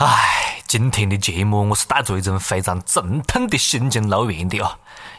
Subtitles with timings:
[0.00, 4.70] 唉，今天的节目我是带着一种非常阵痛的心情录完的哦，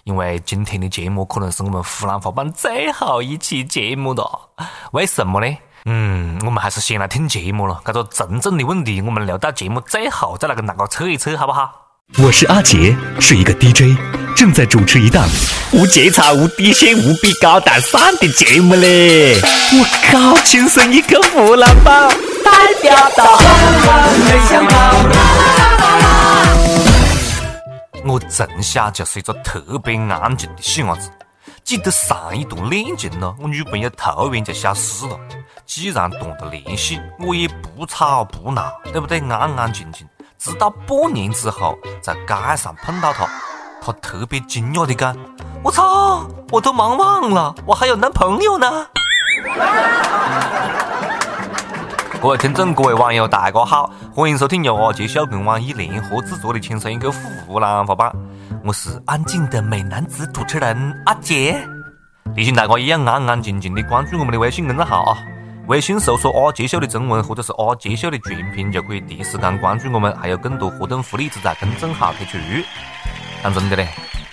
[0.06, 4.40] 因为今天的节目可能是我们湖南话版最后一期节目了。
[4.94, 5.58] 为什么呢？
[5.84, 7.82] 嗯，我们还是先来听节目了。
[7.86, 11.70] 这个真正的问题，我们留到节目最后再来跟大家测一测，好不好？
[12.20, 14.00] 我是阿杰，是一个 DJ，
[14.34, 15.28] 正在主持一档
[15.74, 19.36] 无节操、无底线、无比高大上的节目嘞！
[19.74, 22.10] 我靠，亲生一个湖南宝，
[28.06, 31.12] 我从小就是一个特别安静的细伢子。
[31.64, 35.16] 记得上一段恋情呢，我女朋友突然就消失了。
[35.66, 39.20] 既然断了联系，我也不吵不闹，对不对？
[39.20, 40.08] 安安静静。
[40.40, 43.28] 直到半年之后，在街上碰到她，
[43.82, 45.16] 她特别惊讶的讲
[45.62, 48.88] ：“我操，我都忙忘了，我还有男朋友呢！”
[52.22, 57.10] 各位听众，各位网友，大家好，欢迎收听由阿杰小跟网易联合制作的《轻松一刻
[57.48, 58.12] 湖南话版》，
[58.62, 61.66] 我是安静的美男子主持人阿杰。
[62.36, 65.18] 提醒大家一样安安静静的关注我们的微信公众号啊！
[65.68, 72.38] 微信搜索“阿杰秀”的中文或者是“阿杰秀”的全拼，就可以第一时间关注我们，还有更多活动福利只在公众号推出。
[73.42, 73.88] 讲真的嘞，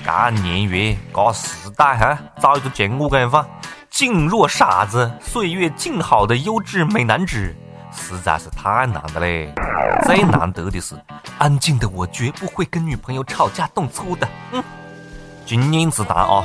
[0.05, 3.46] 这年月，这时代哈，找一个像我这样
[3.89, 7.55] 静若傻子、岁月静好的优质美男子，
[7.97, 9.52] 实在是太难的嘞。
[10.05, 10.94] 最难得的是，
[11.39, 14.28] 安静的我绝不会跟女朋友吵架动粗的。
[14.52, 14.62] 嗯，
[15.44, 16.44] 经验之谈啊。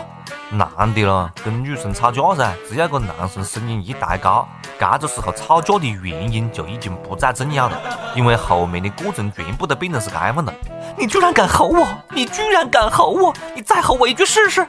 [0.50, 4.48] 男的咯，跟女生吵架噻，只要个男生声音一抬高，
[4.80, 7.78] 这个时候吵架的原因就已经不再重要了，
[8.16, 10.54] 因为后面的过程全部都变成是这样的：
[10.98, 11.88] 你居然敢吼我！
[12.10, 13.34] 你居然敢吼我！
[13.56, 14.66] 你再吼我一句试试！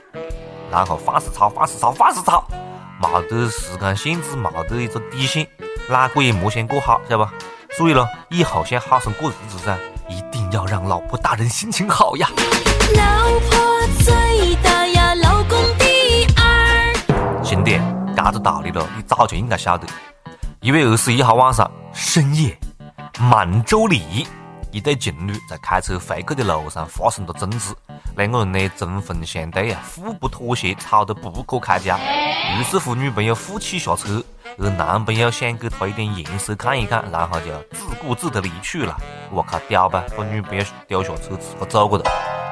[0.70, 2.44] 然后放肆吵，放肆吵，放肆吵，
[3.00, 5.46] 没得时间限制，没得一个底线，
[5.92, 7.30] 哪个也莫想过好，晓得不？
[7.76, 9.76] 所以咯，以后想好生过日子噻，
[10.08, 12.26] 一定要让老婆大人心情好呀。
[12.96, 17.44] 老婆最大呀，老公第二。
[17.44, 17.78] 兄弟，
[18.16, 19.86] 这个道理咯，你早就应该晓得。
[20.60, 22.56] 一月二十一号晚上深夜，
[23.20, 24.26] 满洲里
[24.70, 27.74] 一对情侣在开车回去的路上发生了争执，
[28.16, 31.98] 两个人呢针锋相对啊，互不妥协，吵得不可开交。
[32.58, 34.22] 于是乎，女朋友负气下车，
[34.58, 38.96] 而男朋友想给她一点颜色看一看，然后就自顾自的离去了。
[39.30, 42.04] 我靠，屌吧，把女朋友丢下车自个走过了。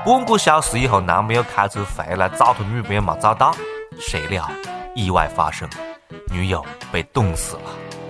[0.04, 3.54] 半个小时以后，男朋友开车回来找他女朋友没找到，
[3.98, 4.50] 谁料
[4.94, 5.68] 意外发生，
[6.32, 7.62] 女友被冻死了，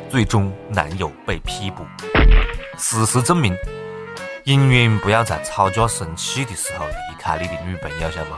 [0.08, 1.84] 最终男友被批捕。
[2.78, 3.56] 事实证明，
[4.44, 8.36] 永远不要在吵架生气的时候离开你的女朋友，晓得不？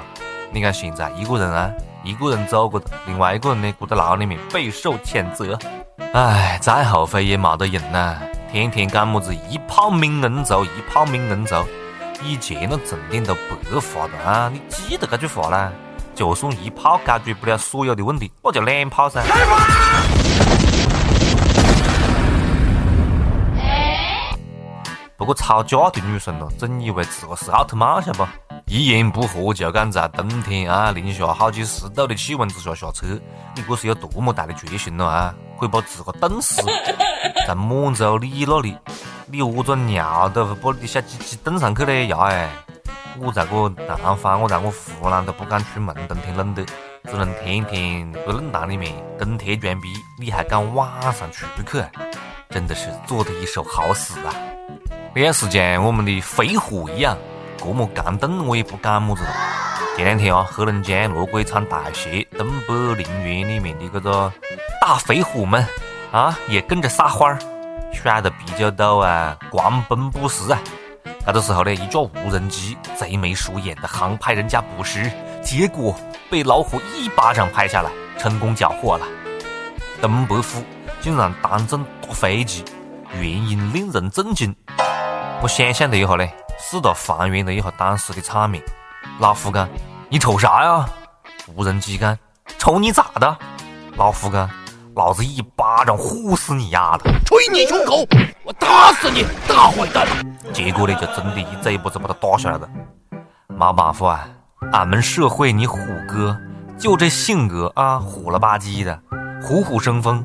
[0.50, 1.70] 你看现在一个人啊，
[2.04, 5.56] 一个人走过的，另外一个人呢，搁在牢里面备受谴责。
[6.12, 8.18] 唉，再后悔也没得用呐，
[8.50, 11.64] 天天干么子一炮泯恩仇，一炮泯恩仇。
[12.24, 13.40] 以前那重点都白
[13.80, 14.50] 话了啊！
[14.52, 15.70] 你记得这句话啦？
[16.14, 19.22] 就算一炮解决不了所有的问题，那就两炮噻。
[25.16, 28.26] 不过吵架的女生咯，总以为自个是奥特曼，晓得不？
[28.74, 33.06] 一言不合就敢在冬天啊零下好几十度的气温之下下车，
[33.54, 35.34] 你这是有多么大的决心了啊！
[35.60, 36.62] 可以把自个冻死。
[37.46, 38.74] 在满洲里那里。
[39.26, 42.50] 你屙个尿都把你的小鸡鸡冻上去嘞呀哎！
[43.20, 46.64] 我在个南方，我在我湖南都不敢出门，冬天冷的，
[47.04, 49.92] 只能天天在冷堂里面跟贴装逼。
[50.18, 51.84] 你还敢晚上出去？
[52.48, 54.32] 真的是做的一手好死啊！
[55.14, 57.18] 你要是像我们的飞虎一样，
[57.64, 59.30] 这么感动我也不敢么子了。
[59.96, 64.32] 前两天啊，黑龙江罗桂昌大学东北陵园里面的这个
[64.80, 65.64] 大肥虎们
[66.10, 67.38] 啊，也跟着撒欢儿。
[67.92, 70.58] 甩着啤酒肚啊，狂奔不息啊！
[71.26, 75.10] 这个时候呢，一架无人机贼眉鼠眼的航拍人家捕食，
[75.42, 75.94] 结果
[76.30, 79.06] 被老虎一巴掌拍下来，成功缴获了。
[80.00, 80.64] 东北虎
[81.02, 82.64] 竟然当众打飞机，
[83.20, 84.56] 原因令人震惊。
[85.42, 86.26] 我想象了一下呢，
[86.64, 88.62] 试着还原了一下当时的场面。
[89.18, 89.68] 老虎讲
[90.08, 90.88] ：“你瞅啥呀？”
[91.54, 92.16] 无人机讲
[92.56, 93.36] ：“瞅你咋的？”
[93.98, 94.48] 老虎讲。
[94.94, 97.10] 老子一巴掌呼死你丫的！
[97.24, 98.06] 捶你胸口！
[98.44, 100.06] 我打死你，大坏蛋！
[100.52, 102.68] 结果呢，就真的一这一步子把他打下来了。
[103.48, 104.28] 没办法啊，
[104.72, 106.38] 俺们社会你虎哥
[106.78, 109.00] 就这性格啊，虎了吧唧的，
[109.42, 110.22] 虎虎生风。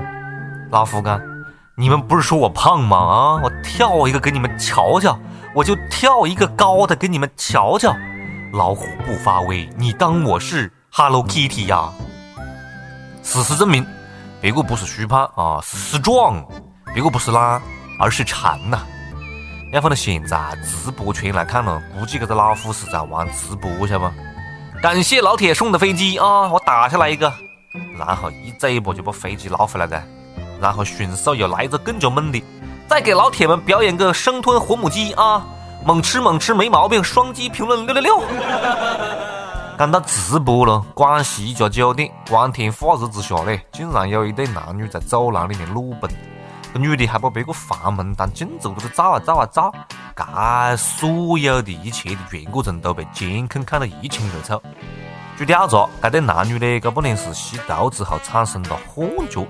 [0.69, 1.18] 老虎哥，
[1.78, 2.98] 你们不是说我胖吗？
[2.98, 5.18] 啊，我跳一个给你们瞧瞧，
[5.57, 7.92] 我就跳一个高的给你们瞧瞧。
[8.54, 11.92] 老虎不发威，你当我是 Hello Kitty 呀？
[13.24, 13.83] 事实证明。
[14.39, 16.45] 别个不是虚胖啊，是死壮；
[16.94, 17.59] 别个不是懒，
[18.00, 18.86] 而是馋呐。
[19.74, 24.80] 要放到现在直播圈来看了，估计这个老虎是在玩直播，晓得不？
[24.80, 27.33] 感谢老铁送的飞机啊，我打下来一个，
[27.98, 30.00] 然后一嘴巴就把飞机捞回来的，
[30.62, 32.44] 然后迅速又来一个更加猛的，
[32.88, 35.45] 再给老铁们表演个生吞活母鸡啊，
[35.86, 38.24] 猛吃猛吃没毛病，双击评论六六六。
[39.78, 46.10] 讲到直播了，广西一家酒店，光天化日之下嘞，竟然有一对男女在走廊里面裸奔，
[46.74, 49.72] 这女的还把别个房门当镜子在照啊照啊照，
[50.16, 54.62] 这所有的一切的全过程都被监控看得一清二楚。
[55.38, 59.42] 据调查，这对男女呢，搞不能是吸毒之后产生了幻觉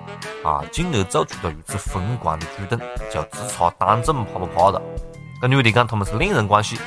[0.43, 2.77] 啊，进而做出了如此疯狂的举动，
[3.09, 4.81] 就只差当众啪啪啪了。
[5.41, 6.77] 这女的讲他们是恋人关系。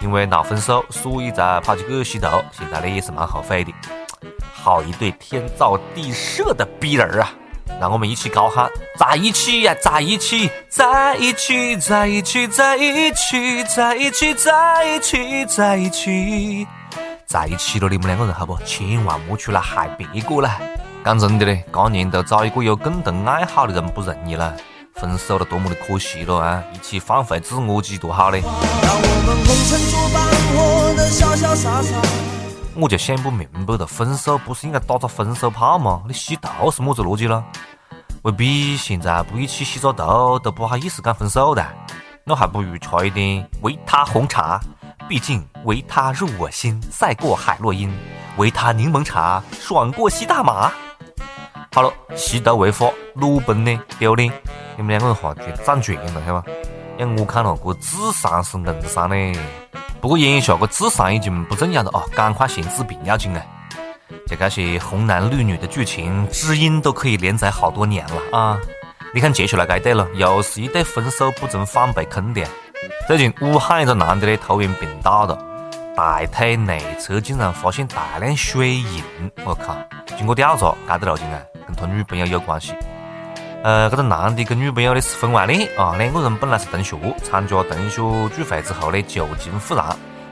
[0.00, 3.74] 因为闹分手，所以才跑去去吸毒，现在呢也是蛮后悔的。
[4.52, 7.32] 好一对天造地设的逼人啊！
[7.80, 16.66] 让我们一起高喊：在一起呀，在一起，在一起，在一起，在一起，在一起，在一起，在一起，
[17.28, 17.86] 在一起了！
[17.90, 18.56] 你们两个人好不？
[18.64, 20.50] 千万莫出来害别个了。
[21.04, 24.56] 讲真的嘞，这年头找一个有共同爱好的人不容易了。
[24.94, 26.64] 分手了，多么的可惜了啊！
[26.72, 28.42] 一起放飞自我，几多好嘞！
[32.74, 36.02] 我就想不明白了，分手不是应该打个分手炮吗？
[36.08, 37.44] 你吸毒是么子逻辑了？
[38.22, 41.62] 未必现在不一起吸个毒都不好意思讲分手的，
[42.24, 44.58] 那还不如吃一点维他红茶，
[45.08, 47.88] 毕竟维他入我心，赛过海洛因；
[48.36, 50.70] 维他柠檬茶，爽过吸大麻。
[51.72, 54.30] 好了，吸毒违法，裸奔呢丢脸。
[54.76, 56.44] 你们两个人话就占全了，是吧？
[56.98, 59.34] 让我看了，这智商是硬伤嘞。
[59.98, 63.42] 不过眼下这智商已经不重要了啊，赶快先治病要紧啊！
[64.26, 68.58] 就这些红男绿女的剧情，知音都可以连载好多年了啊！
[69.14, 72.46] 你看接下来这对了，又是一对分手不成反被坑的。
[73.06, 75.36] 最近武汉一个男的呢，突然病倒了，
[75.96, 79.02] 大腿内侧竟然发现大量水印，
[79.44, 79.76] 我靠！
[80.16, 81.40] 经过调查，这个路径啊。
[81.66, 82.72] 跟他女朋友有关系，
[83.62, 89.84] 呃，这个男的跟女朋友呢是婚外恋啊，两个人本来是同学，参加同学聚会之后呢，旧情复燃，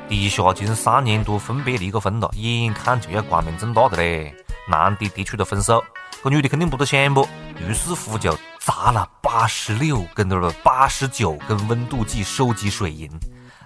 [0.08, 4.34] 地下经三年多分别离过婚了，眼看就要光明正大的嘞，
[4.68, 5.84] 男的提出了分手，
[6.22, 7.28] 这女的肯定不得想不，
[7.58, 8.32] 于是乎就
[8.66, 13.08] 砸了八十六根的八十九根温度计收集水银，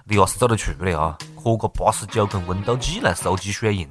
[0.05, 3.87] 你要是走得出的啊，喝个八十九根温度计来收集水银，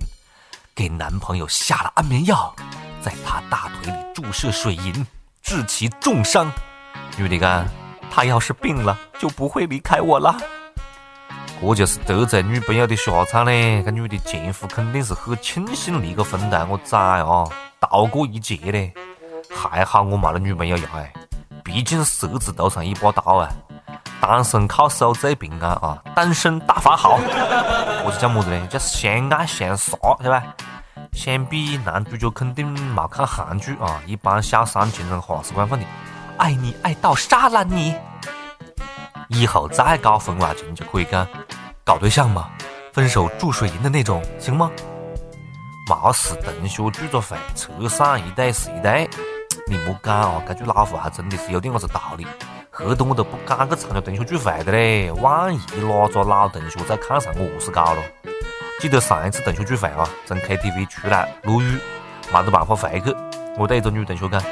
[0.73, 2.55] 给男朋友下了安眠药。
[3.03, 5.05] 在他大腿里注射水银，
[5.43, 6.49] 致其重伤。
[7.17, 7.67] 女的讲
[8.09, 10.39] ：“他要是病了，就不会离开我了。”
[11.61, 13.83] 这就是得罪女朋友的下场嘞。
[13.83, 18.95] 这女的前夫肯定是很庆幸离个婚的，我崽啊，逃过一劫嘞。
[19.55, 21.13] 还好我没了女朋友呀，哎，
[21.63, 23.49] 毕竟蛇子头上一把刀啊。
[24.21, 27.19] 单身靠手最平安啊，单身大法好。
[28.05, 28.67] 我是讲么子呢？
[28.69, 30.43] 就是相爱相杀，是吧？
[31.13, 35.85] 想必男主角肯定没看韩剧啊，一般小三情人话是官方的，
[36.37, 37.97] 爱你爱到杀了你。
[39.29, 41.27] 以后再搞婚外情就可以讲
[41.85, 42.51] 搞对象嘛，
[42.93, 44.71] 分手注水银的那种，行吗？
[45.89, 49.09] 没事，同学聚着会，扯上一对是一对，
[49.71, 52.27] 你莫讲啊，这句老话还真的是有点么子道理。
[52.73, 58.03] 黑得我都不敢去参加同学聚会的嘞，万一哪个老同学再看上我何是搞了？
[58.81, 61.79] 记得上一次同学聚会啊，从 KTV 出来落雨，
[62.33, 63.15] 没得办法回去。
[63.57, 64.43] 我对一个女同学讲：“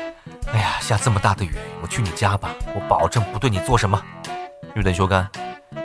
[0.54, 1.50] 哎呀，下这么大的雨，
[1.82, 4.00] 我去你家吧，我保证不对你做什么。”
[4.72, 5.28] 女同学讲：“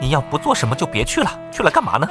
[0.00, 2.08] 你要不做什么就别去了，去了干嘛呢？”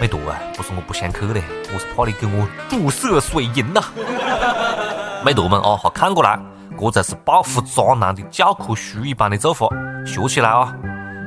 [0.00, 3.80] 没读啊，不是我不想去嘞，我是怕你给我注射水银呐。
[5.24, 6.36] 没读们啊，哈，看过来，
[6.76, 9.68] 这才是报复渣男的教科书一般的做法，
[10.04, 10.74] 学起来啊！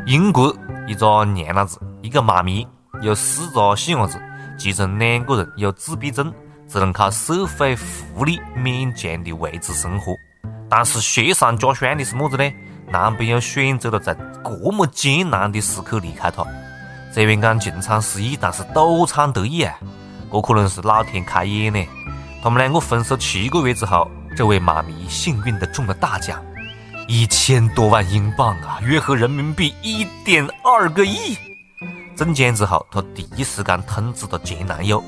[0.06, 0.54] 英国
[0.86, 2.68] 一个娘老子，一个妈咪。
[3.02, 4.22] 有四个细伢子，
[4.58, 6.34] 其中两个人有自闭症，
[6.68, 10.14] 只能靠社会福利勉强的维持生活。
[10.70, 12.52] 但是雪上加霜的是么子呢？
[12.90, 16.46] 男朋友选择了在这么艰难的时刻离开她。
[17.14, 19.74] 虽然讲情场失意，但是赌场得意啊！
[20.30, 21.82] 这可能是老天开眼呢。
[22.46, 26.40] 他们两个分手七个月之后，这位妈咪幸运的中了大奖，
[27.08, 31.36] 一千多万英镑啊，约合人民币一点二个亿。
[32.16, 35.04] 中奖之后，她第一时间通知了前男友。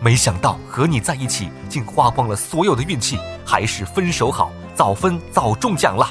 [0.00, 6.10] 没想到和你在一起，竟花光了所有的运气，还是分手好，早分早中奖了。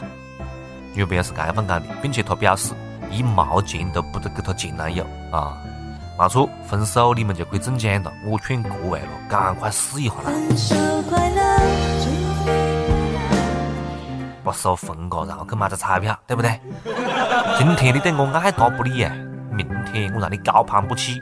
[0.94, 2.76] 女朋友是这样讲的，并且她表示
[3.10, 5.58] 一毛钱都不得给她前男友啊。
[6.18, 8.14] 没错，分手你们就可以中奖了。
[8.26, 10.32] 我劝各位了，赶快试一下啦。
[14.44, 16.60] 把手分个，然后去买张彩票，对不对？
[17.58, 19.12] 今天你对我爱答不理呀，
[19.52, 21.20] 明天我让你高攀不起。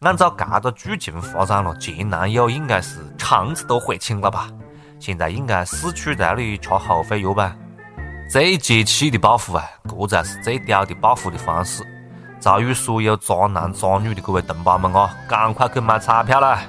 [0.00, 4.48] 按照这个剧情发展了，前男友应该是肠子都悔青了吧？
[5.00, 7.56] 现在应该死去在那里吃后悔药吧？
[8.28, 11.82] 最接气的报复啊，这才是最屌的报复的方式。
[12.40, 16.60] 遭遇所有渣男渣女的各位同胞们啊，赶快去买彩票啦！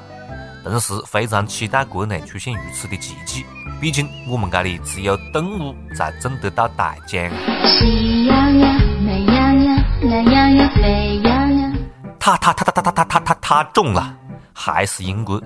[0.64, 3.46] 同时，非常期待国内出现如此的奇迹，
[3.80, 7.30] 毕竟我们这里只有动物才挣得到大奖。
[7.66, 11.74] 喜羊羊、美羊羊、懒羊羊、沸羊羊，
[12.20, 14.14] 他他他他他他他他他中了，
[14.54, 15.42] 还是英国。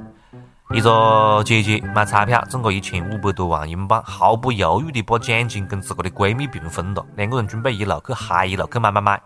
[0.73, 7.05] 一个姐姐买彩票中个一千五百多万英镑，毫不犹豫地把奖金跟自个的闺蜜平分了。
[7.15, 9.21] 两个人准备一路去嗨，一路去买买买，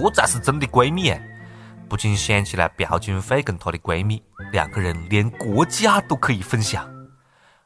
[0.00, 1.12] 这才是真的闺蜜！
[1.88, 6.88] 不禁想起来朴槿惠跟她的闺蜜，两个人连国家都可以分享。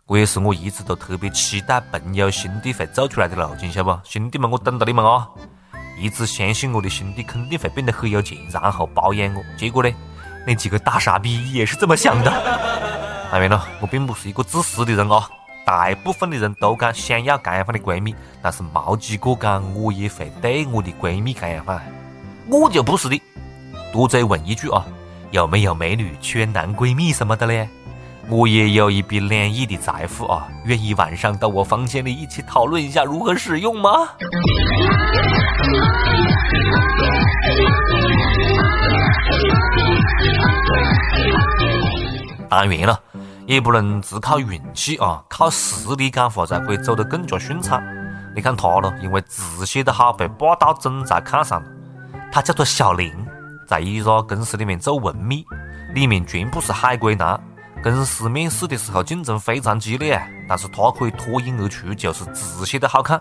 [0.09, 4.01] 这也是我一直都特别期待朋友兄弟会走出来的路径，晓得不？
[4.05, 5.29] 兄弟们，我等到你们啊！
[5.99, 9.43] 一直相信我的兄弟肯定会变得很有钱，然后包养我。
[9.57, 9.91] 结果呢，
[10.47, 12.31] 那几个大傻逼也是这么想的。
[13.31, 15.29] 当然了，我并不是一个自私的人啊。
[15.65, 21.65] 大部分的人都讲想要这样的闺蜜，但是没几个讲我也会对我的闺蜜这样。
[22.49, 23.21] 我就不是的。
[23.93, 24.85] 多嘴问一句啊，
[25.31, 27.69] 有没有美女缺男闺蜜什么的嘞？
[28.29, 33.91] 我也有一笔两亿的财富啊，愿意晚上到我房间里一起讨论一下如何使用吗？
[42.49, 43.01] 当然了。
[43.47, 47.81] 也不能只靠运气啊，靠实力讲话才可以走得更加顺畅。
[48.35, 51.69] 你看他咯，因为字写得好，被霸道总裁看上了。
[52.37, 53.11] 他叫做小林，
[53.67, 55.43] 在一个公司里面做文秘，
[55.95, 57.43] 里面全部是海归男。
[57.83, 63.19] 公司面试的时候竞争非常激烈，但是他可以脱颖而出，就是字写得好看，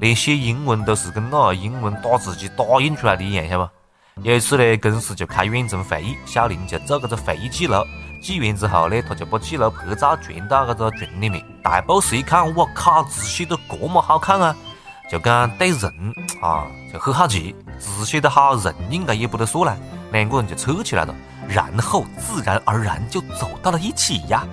[0.00, 3.70] 连写英文都是跟那英文打字机打印出来的一样，晓得
[4.14, 4.22] 不？
[4.22, 7.74] 有一次呢，公司就开远程会议，小林就做这个会议记录。
[8.22, 11.44] 记完之后呢，他就把记录拍照传到这个群里面。
[11.62, 14.56] 大 boss 一看，我靠，字写得这么好看啊！
[15.10, 19.76] 就讲对人啊就很好奇，字写得好，人应该也不得错啦。
[20.12, 21.14] 两个人就扯起来了，
[21.48, 24.44] 然后自然而然就走到了一起呀。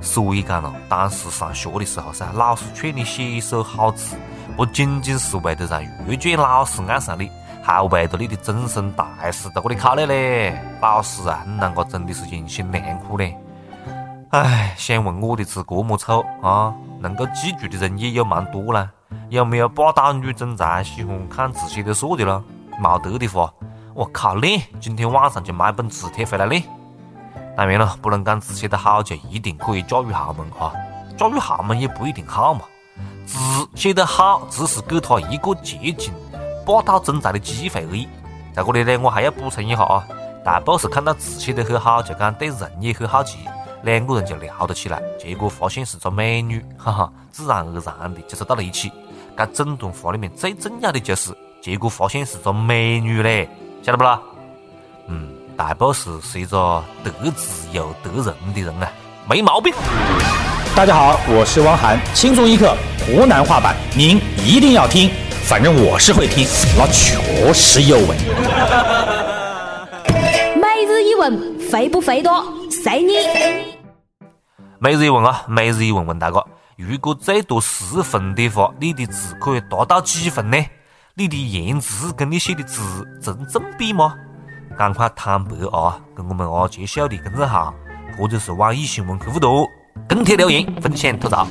[0.00, 4.16] 所以讲咯，当时上学的时候噻，老师劝你写一手好字，
[4.56, 7.30] 不仅仅是为了让阅卷老师爱上你。
[7.62, 13.36] 还为着你的终身大事在这里考虑嘞，老师啊，你啷个真的是用心良苦嘞？
[14.30, 18.88] 哎，想问我的字这么丑啊，能够记住的人也有蛮多啦。
[19.28, 22.44] 有没有霸道女总裁喜欢看字写的错的咯？
[22.80, 23.52] 冇得的话，
[23.92, 26.62] 我靠练，今天晚上就买本字帖回来练。
[27.56, 30.72] 当然了，不能讲字写得好就一定可以驾驭豪门哈，
[31.16, 32.60] 驾驭豪门也不一定好嘛。
[33.24, 33.38] 字
[33.74, 36.12] 写得好，只是给他一个接近。
[36.64, 38.06] 霸道总裁的机会而已，
[38.54, 40.06] 在这里呢，我还要补充一下啊，
[40.44, 43.38] 大 boss 看到字写得很好，就讲对人也很好奇，
[43.82, 48.92] 两个人就聊了起来，结果发现是个美女，哈哈，自然而然的就走到了一起。
[49.36, 53.46] 这整段话里面最重要的就是，结果发现是个美女嘞，
[53.82, 54.18] 晓得不啦？
[55.08, 58.90] 嗯，大 boss 是一个得字又得人的人啊，
[59.28, 59.74] 没毛病。
[60.74, 62.74] 大家好，我是汪涵，轻松一刻
[63.06, 65.10] 湖南话版，您一定要听。
[65.44, 67.18] 反正我是会听，那确
[67.52, 68.16] 实有味。
[70.56, 72.42] 每日一问，肥不肥多？
[72.70, 73.16] 随你。
[74.78, 76.42] 每日一问啊，每日一问问大家：
[76.76, 80.58] 如果最多十分的话，你的字可以达到几分呢？
[81.14, 82.82] 你的颜值跟你写的字
[83.22, 84.14] 成正比吗？
[84.76, 85.98] 赶快坦白啊！
[86.14, 87.72] 跟我们阿杰秀的公众号
[88.18, 89.50] 或者是网易新闻客户端
[90.06, 91.46] 跟帖留言，分享吐槽。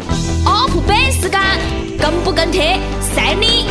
[0.46, 1.42] UP 版时间，
[1.98, 3.68] 跟不跟帖，随你。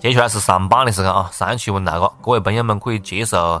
[0.00, 1.28] 接下来是上班的时间啊！
[1.32, 3.60] 上期问大家，各位朋友们可以接受，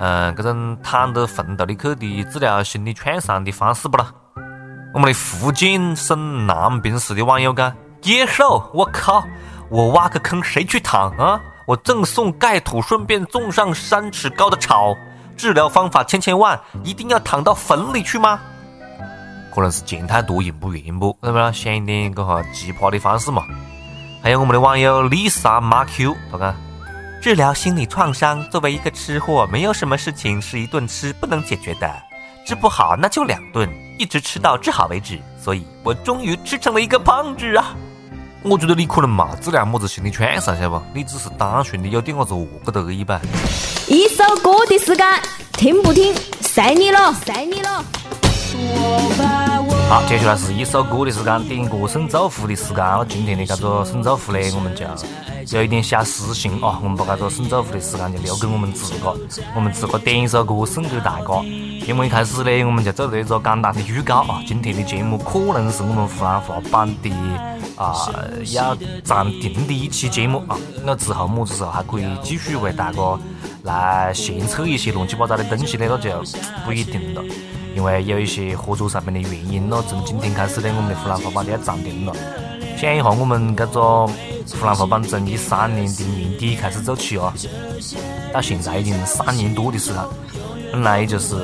[0.00, 4.12] 嗯，这种躺到坟头里去的治疗心理创伤的方式不啦？
[4.92, 8.68] 我们的福建省南平市的网友讲接受。
[8.74, 9.22] 我靠，
[9.68, 11.40] 我挖个坑谁去躺啊？
[11.66, 14.96] 我赠送盖土，顺便种上三尺高的草。
[15.36, 18.40] 治疗方法千千万，一定要躺到坟里去吗？
[19.54, 21.52] 可能是钱太多用不完不，是不是？
[21.52, 23.44] 想点个哈奇葩的方式嘛。
[24.22, 26.54] 还有我们的网友 Lisa 马 Q，他讲
[27.22, 31.90] 治疗心理创伤，作为一个吃货，没有什么事情是一顿吃不能解决的，
[32.44, 33.68] 治不好那就两顿，
[34.00, 35.18] 一直吃到治好为止。
[35.38, 37.76] 所以我终于吃成了一个胖子啊！
[38.42, 40.82] 我觉得你可能没治疗么子心理创伤，晓得不？
[40.94, 43.20] 你只是单纯的有点么子饿个得而已吧。
[43.86, 45.06] 一首歌的时间，
[45.52, 47.84] 听不听，随你了，随你了。
[48.22, 48.58] 说
[49.18, 49.49] 吧，我。
[49.90, 52.76] 好，接下来是一首歌的时间，点歌送祝福的时间。
[52.76, 59.18] 那今天的这个送祝福呢，我们就有一点小私心啊，我们把这个送祝福的时间就留给我们自个，
[59.56, 61.26] 我们自个点一首歌送给大家。
[61.84, 67.10] 节目一开始呢，我们就做了一个简单的预告啊，今天的节目可能是我们湖南话版的
[67.74, 68.06] 啊
[68.52, 73.18] 要暂停的一期节目啊，那之后么子时候还可以继续为大家
[73.64, 76.10] 来献策一些乱七八糟的东西呢，那就
[76.64, 77.24] 不一定了。
[77.80, 82.12] 因为有一些合作上面的原因咯，从今天开始呢，我们的湖南话版就要暂停了。
[82.76, 87.32] 想一下，我们这个湖南话版从一三年的年底开始做起啊，
[88.34, 90.02] 到现在已经三年多的时间。
[90.70, 91.36] 本来就是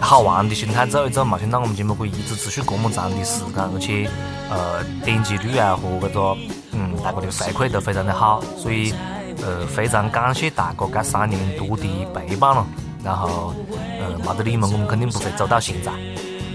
[0.00, 4.10] 好玩的心态做一做嘛，想到我们节目可以一直持续这么长的时间，而且
[4.50, 6.36] 呃点击率啊和这个
[6.72, 8.92] 嗯大家的反馈都非常的好，所以
[9.40, 12.66] 呃非常感谢大家这三年多的陪伴了。
[13.02, 15.90] 然后，嗯，没得你们，我们肯定不会走到现在。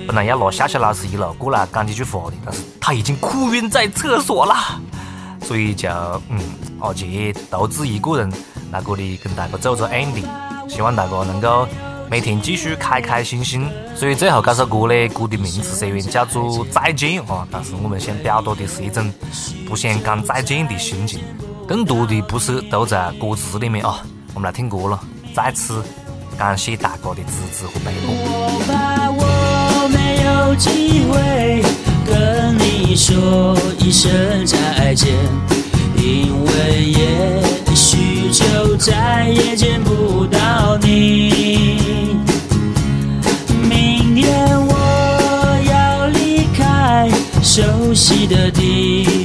[0.07, 4.53] 本来要拿夏夏老师一路过来讲几句话的，但是他已经哭晕在厕所了，
[5.41, 5.89] 所以就，
[6.29, 6.39] 嗯，
[6.79, 8.31] 阿杰独自一个人
[8.71, 10.25] 来这里跟大家做做 ending，
[10.69, 11.67] 希望大家能够
[12.07, 13.67] 每天继续开开心心。
[13.95, 19.11] 所以最后这首歌呢，歌的名字虽然叫做再见啊，但是我们想表达的是一种
[19.67, 21.19] 不想讲再见的心情，
[21.67, 24.01] 更多的不舍都在歌词里面啊。
[24.35, 24.99] 我们来听歌了，
[25.33, 25.81] 再次。
[26.37, 27.93] 感谢大家的支持和陪伴。
[28.07, 31.63] 我怕我没有机会
[32.05, 35.15] 跟你说一声再见，
[35.97, 42.17] 因为也许就再也见不到你。
[43.69, 47.09] 明天我要离开
[47.41, 49.24] 熟悉的地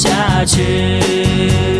[0.00, 1.79] 下去。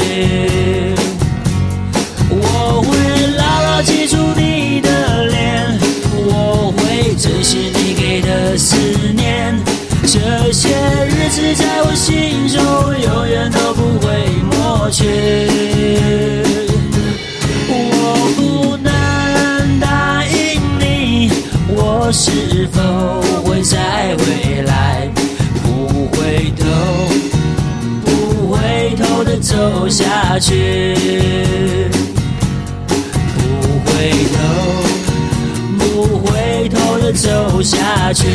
[11.53, 12.61] 在我心中
[12.99, 14.07] 永远都不会
[14.51, 15.05] 抹去。
[17.67, 17.73] 我
[18.37, 21.29] 不能答应你，
[21.69, 22.81] 我是否
[23.49, 25.09] 会再回来？
[25.61, 26.65] 不回头，
[28.05, 28.09] 不
[28.53, 30.95] 回头的走下去。
[33.35, 33.41] 不
[33.85, 34.37] 回头，
[35.77, 38.25] 不回头的走下去。